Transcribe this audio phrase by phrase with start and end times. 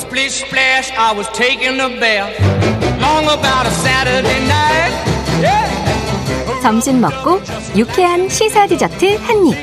[0.00, 2.32] splish splash, I was taking a bath.
[3.00, 4.92] Long about a Saturday night.
[5.40, 6.62] Yeah.
[6.62, 7.40] 점심 먹고
[7.76, 9.56] 유쾌한 시사 디저트 한 입.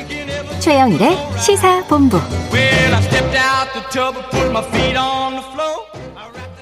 [0.60, 2.18] 최영일의 시사 본부.
[2.52, 5.86] Well, I stepped out the tub and put my feet on the floor.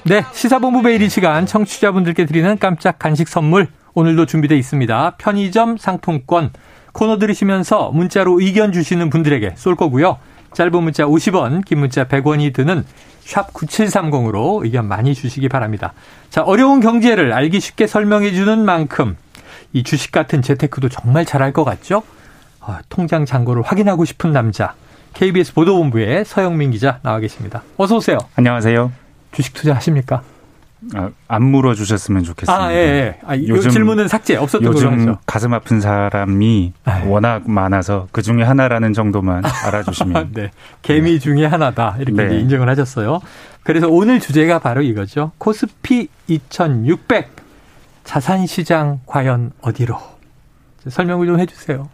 [0.03, 5.15] 네, 시사본부 매일 이 시간 청취자분들께 드리는 깜짝 간식 선물 오늘도 준비되어 있습니다.
[5.17, 6.51] 편의점 상품권
[6.93, 10.17] 코너 들으시면서 문자로 의견 주시는 분들에게 쏠 거고요.
[10.53, 12.85] 짧은 문자 50원, 긴 문자 100원이 드는
[13.21, 15.93] 샵 9730으로 의견 많이 주시기 바랍니다.
[16.29, 19.17] 자, 어려운 경제를 알기 쉽게 설명해 주는 만큼
[19.73, 22.03] 이 주식 같은 재테크도 정말 잘할 것 같죠?
[22.61, 24.73] 아, 통장 잔고를 확인하고 싶은 남자.
[25.13, 27.63] KBS 보도본부의 서영민 기자 나와 계십니다.
[27.77, 28.17] 어서 오세요.
[28.35, 28.91] 안녕하세요.
[29.31, 30.21] 주식 투자 하십니까?
[30.95, 32.63] 아, 안 물어주셨으면 좋겠습니다.
[32.65, 33.19] 아, 예, 예.
[33.25, 35.17] 아, 요즘 질문은 삭제 없었던 걸로 요즘 하죠.
[35.25, 37.09] 가슴 아픈 사람이 아유.
[37.09, 40.51] 워낙 많아서 그 중에 하나라는 정도만 알아주시면 네.
[40.83, 41.95] 개미 중에 하나다.
[41.99, 42.39] 이렇게 네.
[42.39, 43.19] 인정을 하셨어요.
[43.63, 45.31] 그래서 오늘 주제가 바로 이거죠.
[45.39, 47.29] 코스피 2600
[48.03, 49.99] 자산 시장 과연 어디로?
[50.87, 51.89] 설명을 좀 해주세요.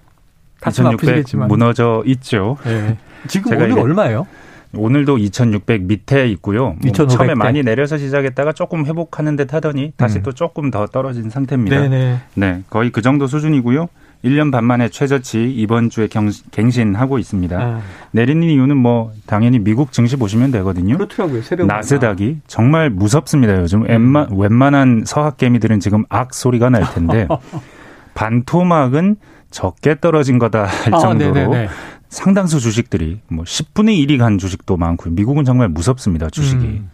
[0.61, 1.47] 가슴 2600 아프시겠지만.
[1.47, 2.57] 무너져 있죠.
[2.67, 2.97] 예.
[3.27, 4.27] 지금 오늘 얼마예요?
[4.75, 6.75] 오늘도 2600 밑에 있고요.
[6.81, 7.35] 뭐2500 처음에 대.
[7.35, 10.23] 많이 내려서 시작했다가 조금 회복하는 듯 하더니 다시 음.
[10.23, 11.79] 또 조금 더 떨어진 상태입니다.
[11.81, 12.17] 네네.
[12.35, 13.87] 네, 거의 그 정도 수준이고요.
[14.25, 17.59] 1년 반 만에 최저치 이번 주에 경, 갱신하고 있습니다.
[17.61, 20.95] 아, 내리는 이유는 뭐 당연히 미국 증시 보시면 되거든요.
[20.97, 21.41] 그렇더라고요.
[21.41, 23.59] 새벽 나스닥이 정말 무섭습니다.
[23.59, 27.27] 요즘 웬만, 웬만한 서학 개미들은 지금 악 소리가 날 텐데
[28.15, 29.17] 반토막은
[29.51, 31.67] 적게 떨어진 거다 할 아, 정도로 네네네.
[32.13, 36.29] 상당수 주식들이 뭐 10분의 1이 간 주식도 많고 미국은 정말 무섭습니다.
[36.29, 36.89] 주식이 음,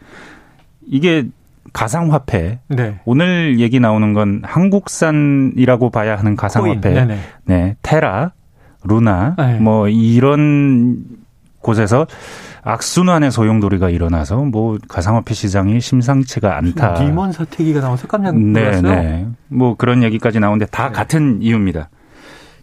[0.88, 1.28] 이게
[1.73, 3.00] 가상화폐 네.
[3.03, 6.38] 오늘 얘기 나오는 건 한국산이라고 봐야 하는.
[6.38, 7.20] 가상화폐.
[7.45, 8.31] 네, 테라,
[8.86, 9.59] 루나, 네.
[9.59, 11.03] 뭐 이런
[11.59, 12.08] 곳에서
[12.64, 17.04] 악순환의 소용돌이가 일어나서 뭐 가상화폐 시장이 심상치가 않다.
[17.04, 18.81] 리먼 사태기가 나와서 깜짝 네, 놀랐어요.
[19.02, 19.28] 네.
[19.50, 20.94] 뭐 그런 얘기까지 나오는데 다 네.
[20.94, 21.89] 같은 이유입니다.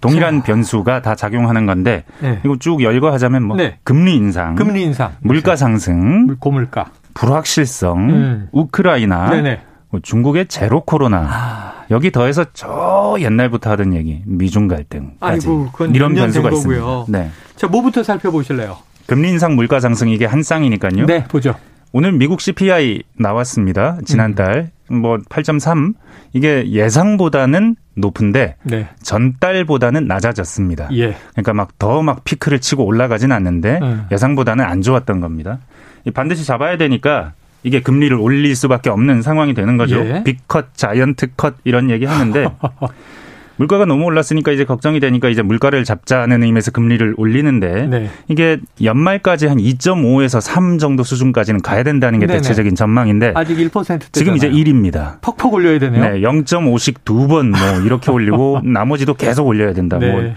[0.01, 2.41] 동일한 변수가 다 작용하는 건데 네.
[2.45, 3.79] 이거 쭉 열거하자면 뭐 네.
[3.85, 5.13] 금리 인상, 금리 인상.
[5.21, 6.87] 물가 상승, 물- 고물가.
[7.15, 8.49] 불확실성, 음.
[8.53, 9.61] 우크라이나, 네네.
[9.91, 15.17] 뭐 중국의 제로 코로나 아, 여기 더해서 저 옛날부터 하던 얘기 미중 갈등까지
[15.49, 17.05] 아이고, 그건 이런 변수가 된 있습니다.
[17.09, 17.31] 네.
[17.57, 18.77] 자, 뭐부터 살펴보실래요?
[19.07, 21.07] 금리 인상 물가 상승 이게 한 쌍이니까요.
[21.07, 21.55] 네, 보죠.
[21.97, 23.97] 오늘 미국 CPI 나왔습니다.
[24.05, 25.01] 지난달 음.
[25.01, 25.95] 뭐8.3
[26.35, 28.87] 이게 예상보다는 높은데 네.
[29.03, 30.91] 전달보다는 낮아졌습니다.
[30.93, 31.17] 예.
[31.31, 34.05] 그러니까 막 더막 피크를 치고 올라가진 않는데 음.
[34.13, 35.61] 예상보다는 안 좋았던 겁니다.
[36.05, 39.97] 이 반드시 잡아야 되니까 이게 금리를 올릴 수밖에 없는 상황이 되는 거죠.
[40.05, 40.23] 예.
[40.23, 42.47] 빅컷, 자이언트 컷 이런 얘기 하는데
[43.57, 48.11] 물가가 너무 올랐으니까 이제 걱정이 되니까 이제 물가를 잡자는 의미에서 금리를 올리는데 네.
[48.29, 52.41] 이게 연말까지 한 2.5에서 3 정도 수준까지는 가야 된다는 게 네네.
[52.41, 54.07] 대체적인 전망인데 아직 1%대.
[54.13, 55.21] 지금 이제 1입니다.
[55.23, 56.03] 퍽퍽 올려야 되네요.
[56.13, 59.99] 네, 0.5씩 두 번 뭐 이렇게 올리고 나머지도 계속 올려야 된다.
[59.99, 60.35] 뭐 네.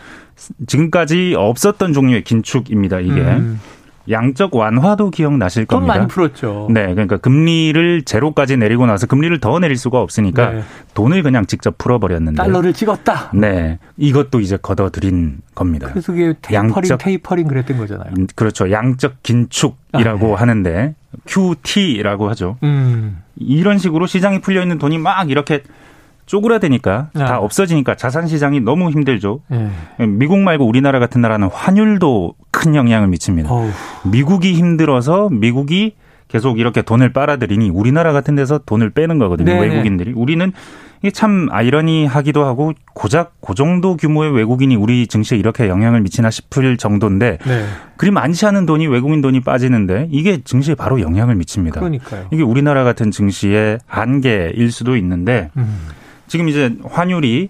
[0.68, 3.00] 지금까지 없었던 종류의 긴축입니다.
[3.02, 3.60] 이게 음,
[4.10, 5.96] 양적 완화도 기억나실 돈 겁니다.
[5.96, 6.68] 많이 풀었죠.
[6.72, 10.64] 네, 그러니까 금리를 제로까지 내리고 나서 금리를 더 내릴 수가 없으니까 네.
[10.94, 12.38] 돈을 그냥 직접 풀어버렸는데.
[12.42, 13.32] 달러를 찍었다.
[13.36, 15.88] 네, 이것도 이제 걷어들인 겁니다.
[15.90, 18.12] 그래서 그게 테이퍼링, 양적- 테이퍼링 그랬던 거잖아요.
[18.18, 18.72] 음, 그렇죠.
[18.72, 20.34] 양적 긴축이라고 아, 네.
[20.36, 20.96] 하는데
[21.26, 22.58] QT라고 하죠.
[22.64, 23.22] 음.
[23.36, 25.64] 이런 식으로 시장이 풀려 있는 돈이 막 이렇게
[26.30, 27.26] 쪼그라드니까 아.
[27.26, 29.42] 다 없어지니까 자산 시장이 너무 힘들죠.
[29.52, 30.06] 예.
[30.06, 33.52] 미국 말고 우리나라 같은 나라는 환율도 큰 영향을 미칩니다.
[33.52, 33.70] 어우.
[34.06, 35.96] 미국이 힘들어서 미국이
[36.28, 39.52] 계속 이렇게 돈을 빨아들이니 우리나라 같은 데서 돈을 빼는 거거든요.
[39.54, 39.60] 네네.
[39.60, 40.14] 외국인들이.
[40.14, 40.52] 우리는
[41.02, 46.78] 이게 참 아이러니하기도 하고 고작 그 정도 규모의 외국인이 우리 증시에 이렇게 영향을 미치나 싶을
[46.78, 47.66] 정도인데 네.
[47.98, 51.80] 그리 많지 않은 돈이 외국인 돈이 빠지는데 이게 증시에 바로 영향을 미칩니다.
[51.80, 52.28] 그러니까요.
[52.32, 55.80] 이게 우리나라 같은 증시의 한계일 수도 있는데 음.
[56.30, 57.50] 지금 이제 환율이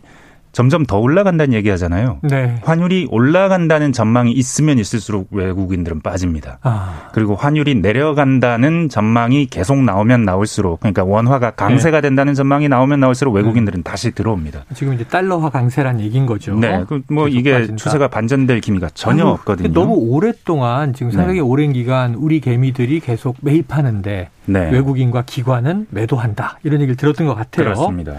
[0.52, 2.20] 점점 더 올라간다는 얘기 하잖아요.
[2.24, 2.56] 네.
[2.64, 6.58] 환율이 올라간다는 전망이 있으면 있을수록 외국인들은 빠집니다.
[6.64, 7.10] 아.
[7.14, 13.84] 그리고 환율이 내려간다는 전망이 계속 나오면 나올수록 그러니까 원화가 강세가 된다는 전망이 나오면 나올수록 외국인들은
[13.84, 14.66] 다시 들어옵니다.
[14.74, 16.56] 지금 이제 달러화 강세란 얘기인 거죠.
[16.56, 17.76] 네, 그뭐 이게 빠진다.
[17.76, 19.72] 추세가 반전될 기미가 전혀 아이고, 없거든요.
[19.72, 21.42] 너무 오랫동안 지금 상당히 네.
[21.42, 27.66] 오랜 기간 우리 개미들이 계속 매입하는데 네, 외국인과 기관은 매도한다 이런 얘기를 들었던 것 같아요.
[27.66, 28.14] 그렇습니다.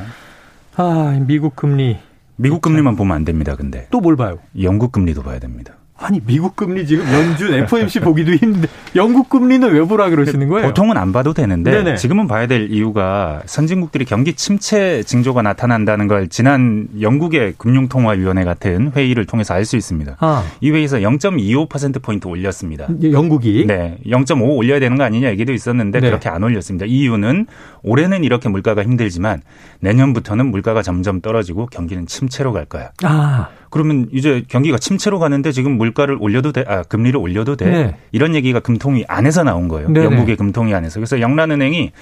[0.83, 1.99] 아 미국 금리
[2.37, 3.55] 미국 금리만 보면 안 됩니다.
[3.55, 4.39] 근데 또 뭘 봐요?
[4.63, 5.75] 영국 금리도 봐야 됩니다.
[6.11, 8.67] 아니 미국 금리 지금 연준 FOMC 보기도 힘든데
[8.97, 10.67] 영국 금리는 왜 보라 그러시는 거예요?
[10.67, 11.95] 보통은 안 봐도 되는데 네네.
[11.95, 19.25] 지금은 봐야 될 이유가 선진국들이 경기 침체 징조가 나타난다는 걸 지난 영국의 금융통화위원회 같은 회의를
[19.27, 20.17] 통해서 알 수 있습니다.
[20.19, 22.89] 아, 이 회의에서 0.25% 포인트 올렸습니다.
[23.13, 26.09] 영국이 네, 0.5 올려야 되는 거 아니냐 얘기도 있었는데 네.
[26.09, 26.87] 그렇게 안 올렸습니다.
[26.87, 27.47] 이유는
[27.83, 29.43] 올해는 이렇게 물가가 힘들지만
[29.79, 32.91] 내년부터는 물가가 점점 떨어지고 경기는 침체로 갈 거야.
[33.05, 37.71] 아, 그러면 이제 경기가 침체로 가는데 지금 물가를 올려도 돼, 아 금리를 올려도 돼.
[37.71, 37.97] 네.
[38.13, 39.89] 이런 얘기가 금통위 안에서 나온 거예요.
[39.89, 40.05] 네네.
[40.07, 40.99] 영국의 금통위 안에서.
[41.01, 41.93] 그래서 영란은행이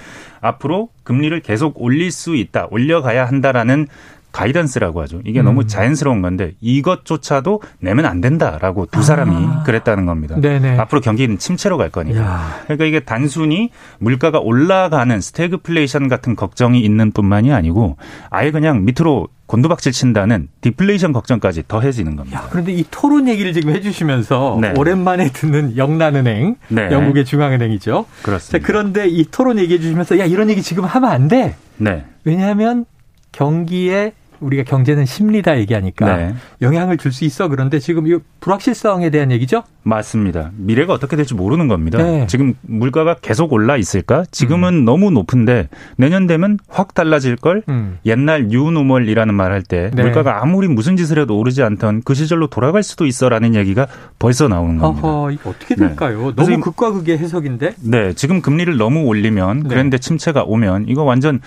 [0.41, 3.87] 앞으로 금리를 계속 올릴 수 있다, 올려가야 한다라는
[4.31, 5.21] 가이던스라고 하죠.
[5.25, 5.45] 이게 음.
[5.45, 10.35] 너무 자연스러운 건데 이것조차도 내면 안 된다라고 두 사람이 그랬다는 겁니다.
[10.37, 10.41] 아.
[10.41, 10.77] 네네.
[10.77, 12.19] 앞으로 경기는 침체로 갈 거니까.
[12.19, 17.97] 야, 그러니까 이게 단순히 물가가 올라가는 스태그플레이션 같은 걱정이 있는 뿐만이 아니고
[18.29, 22.37] 아예 그냥 밑으로 곤두박질 친다는 디플레이션 걱정까지 더해지는 겁니다.
[22.37, 24.73] 야, 그런데 이 토론 얘기를 지금 해주시면서 네.
[24.77, 26.89] 오랜만에 듣는 영란은행, 네.
[26.91, 28.05] 영국의 중앙은행이죠.
[28.07, 28.67] 자, 그렇습니다.
[28.67, 31.55] 그런데 이 토론 얘기해 주시면서 야 이런 얘기 지금 하면 안 돼.
[31.77, 32.05] 네.
[32.25, 32.85] 왜냐하면
[33.31, 36.35] 경기에 우리가 경제는 심리다 얘기하니까 네.
[36.61, 37.47] 영향을 줄 수 있어.
[37.47, 39.63] 그런데 지금 이 불확실성에 대한 얘기죠?
[39.83, 40.51] 맞습니다.
[40.57, 41.97] 미래가 어떻게 될지 모르는 겁니다.
[42.01, 42.21] 네.
[42.21, 42.27] 음.
[42.27, 44.23] 지금 물가가 계속 올라 있을까?
[44.31, 47.63] 지금은 너무 높은데 내년 되면 확 달라질 걸.
[47.69, 47.97] 음.
[48.05, 50.03] 옛날 new normal이라는 말 할때 네.
[50.03, 53.87] 물가가 아무리 무슨 짓을 해도 오르지 않던 그 시절로 돌아갈 수도 있어라는 얘기가
[54.19, 55.07] 벌써 나오는 겁니다.
[55.07, 55.87] 어허, 이거 어떻게 네.
[55.87, 56.33] 될까요?
[56.35, 57.73] 너무 이- 극과 극의 해석인데?
[57.81, 59.69] 네, 지금 금리를 너무 올리면 네.
[59.69, 61.39] 그런데 침체가 오면 이거 완전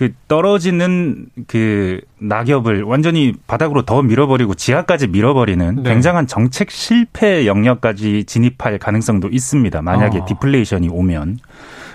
[0.00, 5.90] 그 떨어지는 그 낙엽을 완전히 바닥으로 더 밀어버리고 지하까지 밀어버리는 네.
[5.90, 9.82] 굉장한 정책 실패 영역까지 진입할 가능성도 있습니다.
[9.82, 10.24] 만약에 아.
[10.24, 11.40] 디플레이션이 오면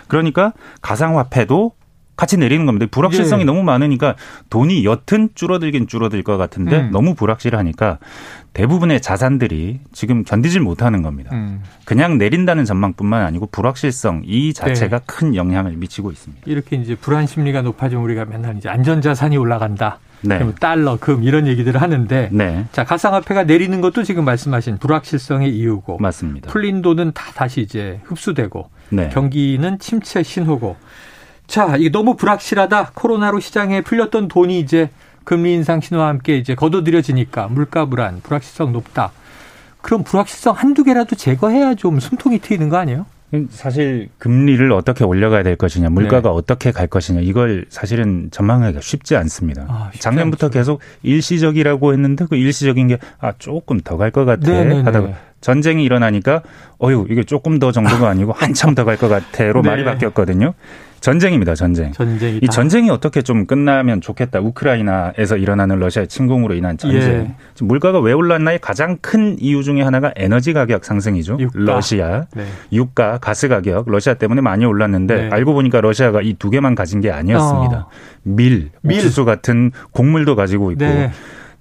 [0.08, 0.54] 그러니까
[0.84, 1.72] 가상화폐도
[2.16, 2.86] 같이 내리는 겁니다.
[2.90, 3.46] 불확실성이 예.
[3.46, 4.16] 너무 많으니까
[4.50, 6.92] 돈이 여튼 줄어들긴 줄어들 것 같은데 음.
[6.92, 8.00] 너무 불확실하니까
[8.54, 11.32] 대부분의 자산들이 지금 견디질 못하는 겁니다.
[11.34, 11.62] 음.
[11.84, 16.44] 그냥 내린다는 전망뿐만 아니고 불확실성 이 자체가 큰 영향을 미치고 있습니다.
[16.46, 20.00] 이렇게 이제 불안 심리가 높아지면 우리가 맨날 이제 안전 자산이 올라간다.
[20.22, 20.38] 네.
[20.38, 25.98] 그럼 달러, 금 이런 얘기들을 하는데 네, 자, 가상화폐가 내리는 것도 지금 말씀하신 불확실성의 이유고
[26.00, 26.50] 맞습니다.
[26.50, 29.10] 풀린 돈은 다 다시 이제 흡수되고 네.
[29.10, 30.78] 경기는 침체 신호고
[31.48, 32.92] 자, 이게 너무 불확실하다.
[32.94, 34.90] 코로나로 시장에 풀렸던 돈이 이제
[35.24, 39.12] 금리 인상 신호와 함께 이제 거둬들여지니까 물가 불안, 불확실성 높다.
[39.82, 43.06] 그럼 불확실성 한두 개라도 제거해야 좀 숨통이 트이는 거 아니에요?
[43.50, 46.36] 사실 금리를 어떻게 올려가야 될 것이냐, 물가가 네.
[46.36, 49.66] 어떻게 갈 것이냐, 이걸 사실은 전망하기가 쉽지 않습니다.
[49.68, 50.54] 아, 쉽지 작년부터 않죠.
[50.54, 54.84] 계속 일시적이라고 했는데 그 일시적인 게 아 조금 더 갈 것 같아 네네네.
[54.84, 55.10] 하다가
[55.46, 56.42] 전쟁이 일어나니까
[56.84, 59.70] 어유 이게 조금 더 정도가 아니고 한참 더 갈 것 같아로 네.
[59.70, 60.56] 말이 바뀌었거든요.
[61.02, 61.92] 전쟁입니다, 전쟁.
[61.92, 64.40] 전쟁이 이 전쟁이 어떻게 좀 끝나면 좋겠다.
[64.40, 67.00] 우크라이나에서 일어나는 러시아의 침공으로 인한 전쟁.
[67.00, 67.36] 예.
[67.54, 71.38] 지금 물가가 왜 올랐나의 가장 큰 이유 중에 하나가 에너지 가격 상승이죠.
[71.40, 71.52] 유가.
[71.60, 72.46] 러시아, 네.
[72.74, 75.30] 유가, 가스 가격, 러시아 때문에 많이 올랐는데 네.
[75.32, 77.78] 알고 보니까 러시아가 이 두 개만 가진 게 아니었습니다.
[77.78, 77.90] 어.
[78.24, 78.98] 밀, 밀.
[78.98, 81.12] 옥수수 같은 곡물도 가지고 있고 네.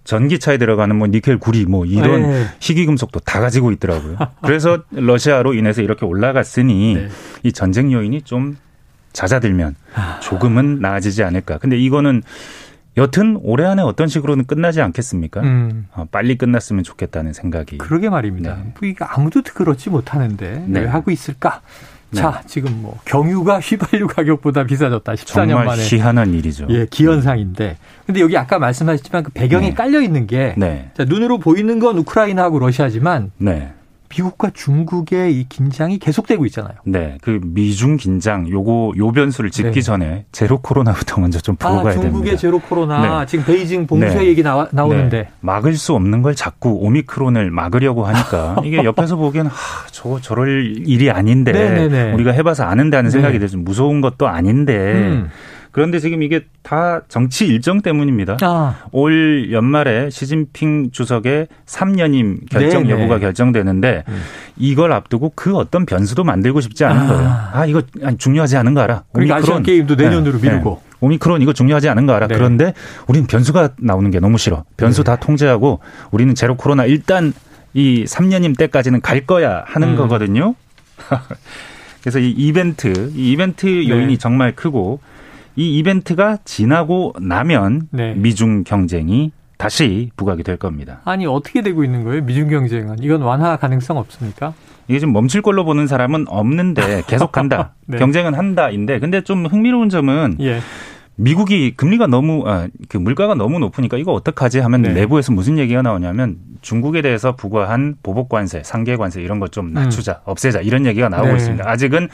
[0.04, 2.46] 전기차에 들어가는 뭐 니켈, 구리 뭐 이런 네.
[2.60, 4.16] 희귀금속도 다 가지고 있더라고요.
[4.42, 7.08] 그래서 러시아로 인해서 이렇게 올라갔으니 네.
[7.42, 8.56] 이 전쟁 요인이 좀
[9.14, 10.20] 잦아들면 아.
[10.20, 11.58] 조금은 나아지지 않을까.
[11.58, 12.22] 근데 이거는
[12.96, 15.40] 여튼 올해 안에 어떤 식으로는 끝나지 않겠습니까?
[15.40, 15.86] 음.
[15.92, 17.78] 어, 빨리 끝났으면 좋겠다는 생각이.
[17.78, 18.56] 그러게 말입니다.
[18.56, 18.72] 네.
[18.78, 20.80] 뭐 이거 아무도 그렇지 못하는데 네.
[20.80, 21.60] 왜 하고 있을까?
[22.14, 22.20] 네.
[22.20, 25.12] 자, 지금 뭐 경유가 휘발유 가격보다 비싸졌다.
[25.12, 25.82] 14년 정말 만에.
[25.82, 26.66] 희한한 일이죠.
[26.70, 27.76] 예, 기현상인데.
[28.06, 29.74] 근데 여기 아까 말씀하셨지만 그 배경에 네.
[29.74, 30.90] 깔려 있는 게 네.
[30.96, 33.72] 자, 눈으로 보이는 건 우크라이나하고 러시아지만 네.
[34.16, 36.74] 미국과 중국의 이 긴장이 계속되고 있잖아요.
[36.84, 37.18] 네.
[37.20, 39.80] 그 미중 긴장 요거 요 변수를 짚기 네.
[39.80, 42.36] 전에 제로 코로나부터 먼저 좀 보고 아, 가야 중국의 됩니다.
[42.36, 43.26] 제로 코로나 네.
[43.26, 44.26] 지금 베이징 봉쇄 네.
[44.26, 45.28] 얘기 나와, 나오는데 네.
[45.40, 49.52] 막을 수 없는 걸 자꾸 오미크론을 막으려고 하니까 이게 옆에서 보기엔 하,
[49.90, 52.12] 저거 저럴 일이 아닌데 네네네.
[52.12, 53.40] 우리가 해봐서 아는데 하는 생각이 네.
[53.40, 53.58] 들죠.
[53.58, 55.30] 무서운 것도 아닌데 음.
[55.74, 58.36] 그런데 지금 이게 다 정치 일정 때문입니다.
[58.42, 62.92] 아, 올 연말에 시진핑 주석의 3년임 결정 네네.
[62.94, 64.22] 여부가 결정되는데 음.
[64.56, 67.06] 이걸 앞두고 그 어떤 변수도 만들고 싶지 않은 아.
[67.08, 67.28] 거예요.
[67.52, 67.82] 아 이거
[68.18, 69.02] 중요하지 않은 거 알아.
[69.12, 70.80] 그러니까 아시안 게임도 내년으로 미루고.
[71.00, 72.28] 오미크론 이거 중요하지 않은 거 알아.
[72.28, 72.36] 네.
[72.36, 72.72] 그런데
[73.08, 74.62] 우리는 변수가 나오는 게 너무 싫어.
[74.76, 75.10] 변수 네.
[75.10, 75.80] 다 통제하고
[76.12, 77.32] 우리는 제로 코로나 일단
[77.72, 79.96] 이 3년임 때까지는 갈 거야 하는 음.
[79.96, 80.54] 거거든요.
[82.00, 83.88] 그래서 이 이벤트, 이 이벤트 네.
[83.88, 85.00] 요인이 정말 크고
[85.56, 88.14] 이 이벤트가 지나고 나면 네.
[88.14, 91.00] 미중 경쟁이 다시 부각이 될 겁니다.
[91.04, 92.22] 아니 어떻게 되고 있는 거예요?
[92.24, 94.52] 미중 경쟁은 이건 완화 가능성 없습니까?
[94.88, 97.74] 이게 지금 멈출 걸로 보는 사람은 없는데 계속 간다.
[97.86, 97.98] 네.
[97.98, 100.58] 경쟁은 한다인데 근데 좀 흥미로운 점은 예.
[101.16, 104.92] 미국이 금리가 너무 아, 그 물가가 너무 높으니까 이거 어떡하지 하면 네.
[104.92, 110.22] 내부에서 무슨 얘기가 나오냐면 중국에 대해서 부과한 보복 관세, 상계 관세 이런 것 좀 낮추자,
[110.24, 111.36] 없애자 이런 얘기가 나오고 네.
[111.36, 111.70] 있습니다.
[111.70, 112.08] 아직은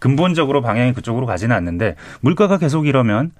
[0.00, 3.30] 근본적으로 방향이 그쪽으로 가지는 않는데 물가가 계속 이러면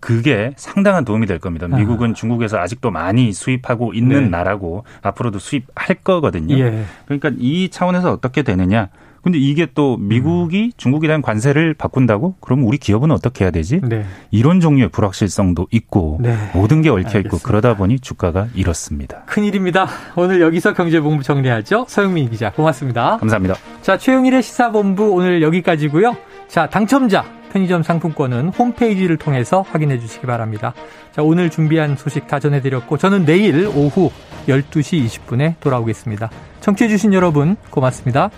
[0.00, 1.68] 그게 상당한 도움이 될 겁니다.
[1.68, 4.28] 미국은 중국에서 아직도 많이 수입하고 있는 네.
[4.28, 6.58] 나라고 앞으로도 수입할 거거든요.
[6.58, 6.84] 예.
[7.06, 8.88] 그러니까 이 차원에서 어떻게 되느냐?
[9.22, 12.36] 근데 이게 또 미국이 중국에 대한 관세를 바꾼다고?
[12.40, 13.80] 그러면 우리 기업은 어떻게 해야 되지?
[13.82, 14.04] 네.
[14.30, 16.36] 이런 종류의 불확실성도 있고 네.
[16.54, 17.38] 모든 게 얽혀 있고.
[17.38, 19.22] 그러다 보니 주가가 이렇습니다.
[19.26, 19.88] 큰일입니다.
[20.14, 21.86] 오늘 여기서 경제본부 정리하죠.
[21.88, 23.16] 서영민 기자, 고맙습니다.
[23.16, 23.56] 감사합니다.
[23.86, 26.16] 자, 최영일의 시사본부 오늘 여기까지고요.
[26.48, 30.74] 자, 당첨자 편의점 상품권은 홈페이지를 통해서 확인해 주시기 바랍니다.
[31.12, 34.10] 자, 오늘 준비한 소식 다 전해드렸고 저는 내일 오후
[34.48, 36.30] 12시 20분에 돌아오겠습니다.
[36.62, 38.30] 청취해 주신 여러분 고맙습니다.